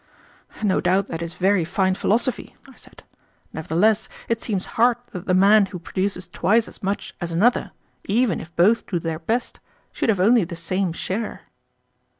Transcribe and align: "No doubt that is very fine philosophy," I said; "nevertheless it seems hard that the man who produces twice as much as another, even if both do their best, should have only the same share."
"No 0.63 0.81
doubt 0.81 1.09
that 1.09 1.21
is 1.21 1.35
very 1.35 1.63
fine 1.63 1.93
philosophy," 1.93 2.55
I 2.67 2.75
said; 2.75 3.03
"nevertheless 3.53 4.09
it 4.29 4.41
seems 4.41 4.65
hard 4.73 4.97
that 5.11 5.27
the 5.27 5.35
man 5.35 5.67
who 5.67 5.77
produces 5.77 6.27
twice 6.27 6.67
as 6.67 6.81
much 6.81 7.13
as 7.21 7.31
another, 7.31 7.69
even 8.05 8.41
if 8.41 8.55
both 8.55 8.87
do 8.87 8.97
their 8.97 9.19
best, 9.19 9.59
should 9.91 10.09
have 10.09 10.19
only 10.19 10.43
the 10.43 10.55
same 10.55 10.91
share." 10.91 11.41